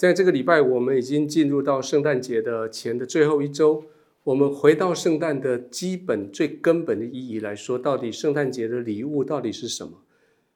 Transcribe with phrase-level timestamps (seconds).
[0.00, 3.84] 在这个礼拜，我们已经进入到圣诞节的前的最后一周。
[4.24, 9.98] 我们回到圣诞的基本、最根本的意义来说，到底圣诞节的礼物到底是什么？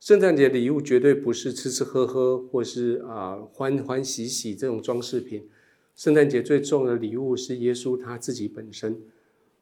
[0.00, 5.46] 圣诞节礼物绝对不是吃吃喝喝，或是啊欢欢喜喜这种装饰品。
[5.94, 9.00] 圣诞节最重要的礼物是耶稣他自己本身。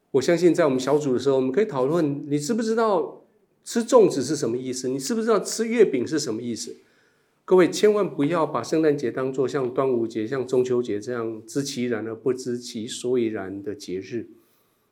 [0.09, 3.27] 我相信在我们小组的时候，我们可以讨论：你知不知道
[3.63, 4.87] 吃粽子是什么意思？
[4.87, 6.75] 你知不知道吃月饼是什么意思？
[7.47, 14.27] 各位千万不要把圣诞节当做像端午节、像中秋节这样知其然而不知其所以然的节日。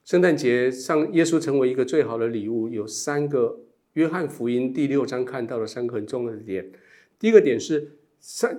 [0.06, 3.60] 圣诞节上，耶稣成为一个最好的礼物，有三个
[3.96, 6.72] 约翰福音第六章看到的三个很重要的点。
[7.20, 7.92] 第一个点是，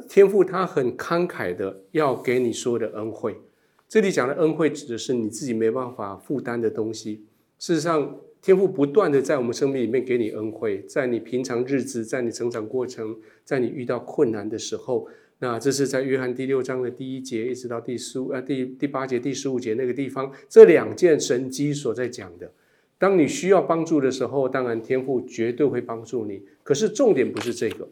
[0.07, 3.41] 天父他很慷慨的要给你所有的恩惠。
[3.89, 7.25] 这里讲的恩惠指的是你自己没办法负担的东西。
[7.59, 15.09] 事实上，天赋不断的在我们生命里面给你恩惠，在你平常日子，在你成长过程，在你遇到困难的时候，
[15.41, 22.53] 那这是在约翰第六章的第一节一直到第十五呃第第八节第十五节那个地方，这两件神机所在讲的。
[22.99, 26.43] 当你需要帮助的时候，当然天赋绝对会帮助你。
[26.63, 27.89] 可是重点不是这个。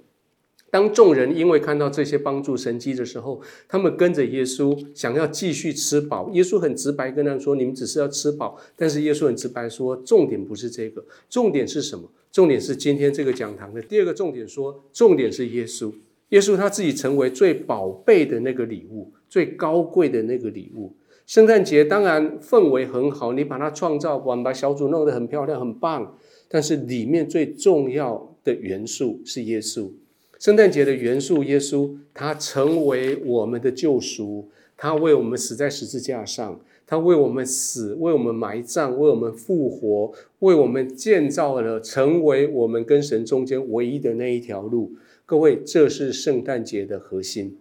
[0.74, 6.28] 当众人因为看到这些帮助神迹的时候，他们跟着耶稣，想要继续吃饱。
[6.32, 12.10] 耶稣很直白跟他们说：“你们只是要吃饱。”但是耶稣很直白说：“重点不是这个，重点是什么？
[12.32, 15.92] 重点是今天这个讲堂的第二个重点，说重点是耶稣。
[16.30, 20.92] 耶稣他自己成为最宝贝的那个礼物，最高贵的那个礼物。
[21.24, 26.18] 圣诞节当然氛围很好，你把它创造完，把小组弄得很漂亮、很棒。
[26.48, 29.88] 但是里面最重要的元素是耶稣。
[30.44, 44.92] 圣诞节的元素，耶稣他成为我们的救赎，他为我们死在十字架上，他为我们死，为我们埋葬，为我们复活，为我们建造了成为我们跟神中间唯一的那一条路。
[45.24, 47.56] 各位，这是圣诞节的核心。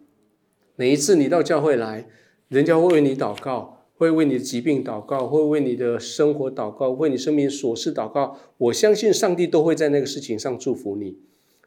[0.76, 2.10] 每一次你到教会来，
[2.50, 8.38] 人家会为你祷告，会为你的疾病祷告，会为你的生活祷告，为你生命琐事祷告。
[8.58, 11.16] 我相信上帝都会在那个事情上祝福你。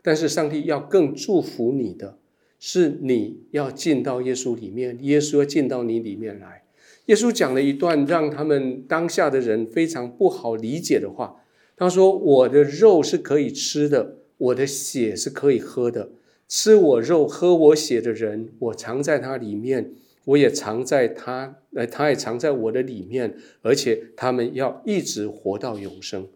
[0.07, 2.17] 但是上帝要更祝福你的，
[2.61, 6.63] 是你要进到耶稣里面，耶稣要进到你里面来。
[7.07, 11.43] 耶稣讲了一段让他们当下的人非常不好理解的话。
[11.77, 16.11] 他说：“我的肉是可以吃的，我的血是可以喝的。
[16.47, 19.91] 吃我肉、喝我血的人，我藏在他里面，
[20.27, 26.29] 我也藏在他，呃，他也藏在我的里面，而且他们要一直活到永生。”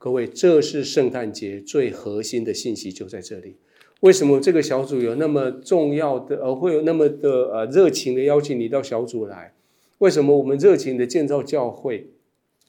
[0.00, 3.56] 各位，这是圣诞节最核心的信息，就在这里。
[3.98, 9.54] 为什么这个小组有那么重要的，呃，会有那么的呃热情的邀请你到小组来？
[9.98, 12.10] 为什么我们热情的建造教会？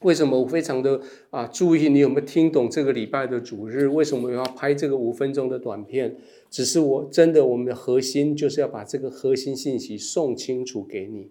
[0.02, 3.86] 为什么我非常的啊注意你有没有听懂这个礼拜的主日？
[3.86, 6.16] 为什么要拍这个五分钟的短片？
[6.50, 11.30] 只是我真的，我们的核心就是要把这个核心信息送清楚给你。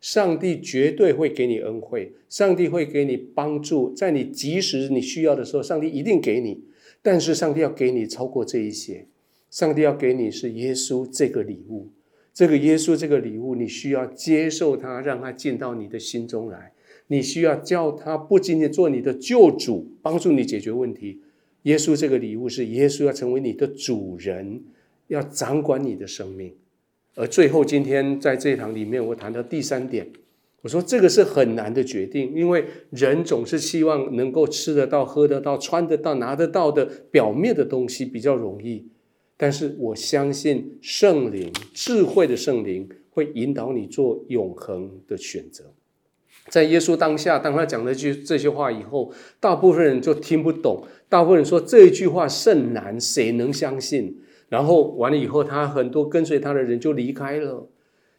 [0.00, 6.64] 上帝绝对会给你恩惠，上帝会给你帮助，在你即使你需要的时候，上帝一定给你。
[7.02, 9.06] 但是上帝要给你超过这一些，
[9.50, 11.88] 上帝要给你是耶稣这个礼物，
[12.32, 16.72] 这个耶稣这个礼物，你需要接受他，让他进到你的心中来。
[17.08, 21.20] 你需要叫他不仅仅做你的救主，帮助你解决问题。
[21.62, 24.62] 耶稣这个礼物是耶稣要成为你的主人，
[25.08, 26.54] 要掌管你的生命。
[27.16, 30.08] 而最后，今天在这一堂里面，我谈到第三点，
[30.62, 38.86] 我说这个是很难的决定，因为人总是希望能够吃得到、喝得到、穿得到、拿得到的表面的东西比较容易。
[39.36, 45.64] 但是我相信圣灵、智慧的圣灵会引导你做永恒的选择。
[46.48, 54.18] 在耶稣当下，当他讲了句这些话以后，大部分人就听不懂，大部分人说这一句话甚难，谁能相信？
[54.50, 57.70] 然后完了以后，他很多跟随他的人就离开了。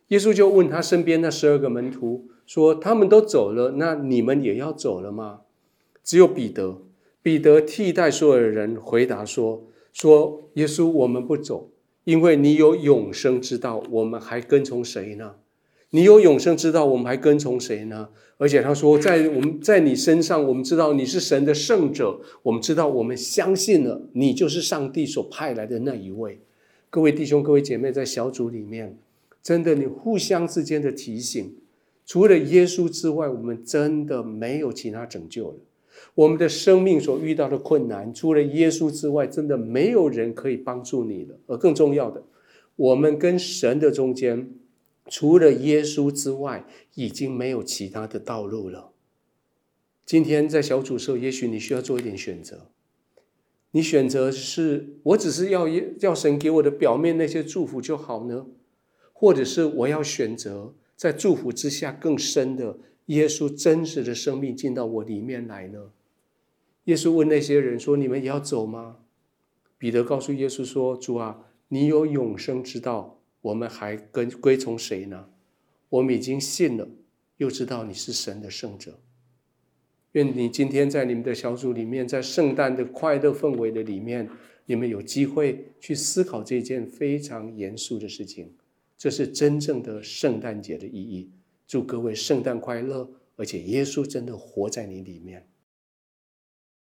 [0.07, 5.41] 耶稣就问他身边那十二个门徒说：“他们都走了，那你们也要走了吗？”
[6.03, 6.81] 只有彼得，
[7.21, 11.69] 彼得替代所有的人回答说：“说耶稣，我们不走，
[12.05, 15.35] 因为你有永生之道，我们还跟从谁呢？”
[15.91, 18.09] 你有永生之道，我们还跟从谁呢？
[18.37, 26.39] 而且他说，在我们在你身上，我们知道你是神的圣者，我们知道我们相信了，你就是上帝所派来的那一位。
[26.89, 28.97] 各位弟兄、各位姐妹，在小组里面，
[29.43, 31.53] 真的，你互相之间的提醒，
[32.05, 35.57] 除了耶稣之外，我们真的没有其他拯救了。
[36.15, 41.35] 我们的生命所遇到的困难，除了耶稣之外，真的没有人可以帮助你了。
[41.47, 42.23] 而更重要的，
[42.77, 44.49] 我们跟神的中间。
[45.11, 46.65] 除了耶稣之外，
[46.95, 48.93] 已经没有其他的道路了。
[50.05, 52.69] 今天在小组时候，也许你需要做一点选择。
[53.71, 55.67] 你选择是我只是要
[55.99, 58.47] 要神给我的表面那些祝福就好呢，
[59.11, 65.91] 或者是我要选择在祝福之下更深的耶稣真实的生命进到我里面来呢？
[66.85, 68.99] 耶稣问那些人说：“你们也要走吗？”
[69.77, 75.29] 彼得告诉耶稣说：“主啊，你有永生之道，我们还跟归从谁呢？
[75.89, 76.87] 我们已经信了，
[77.37, 78.99] 又知道你是神的圣者。
[80.13, 84.29] 愿你今天在你们的小组里面，在圣诞的快乐氛围的里面，
[84.65, 88.53] 你们有机会去思考这件非常严肃的事情。
[88.97, 91.31] 这是真正的圣诞节的意义。
[91.65, 95.47] 祝各位圣诞快乐，而且耶稣真的活在你里面。”